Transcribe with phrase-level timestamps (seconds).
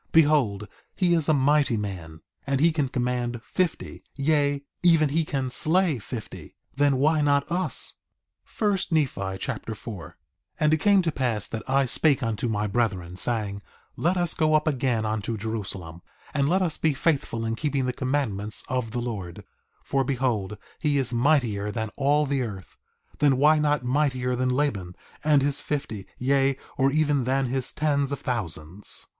[0.11, 5.51] Behold, he is a mighty man, and he can command fifty, yea, even he can
[5.51, 7.93] slay fifty; then why not us?
[8.57, 10.13] 1 Nephi Chapter 4 4:1
[10.59, 13.61] And it came to pass that I spake unto my brethren, saying:
[13.95, 16.01] Let us go up again unto Jerusalem,
[16.33, 19.43] and let us be faithful in keeping the commandments of the Lord;
[19.83, 22.75] for behold he is mightier than all the earth,
[23.19, 28.11] then why not mightier than Laban and his fifty, yea, or even than his tens
[28.11, 29.05] of thousands?